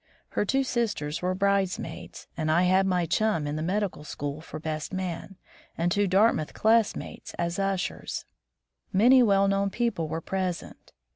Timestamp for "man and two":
4.91-6.07